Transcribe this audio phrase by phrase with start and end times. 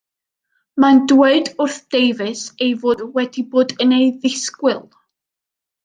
[0.83, 4.85] Mae'n dweud wrth Davies ei fod wedi bod yn ei ddisgwyl.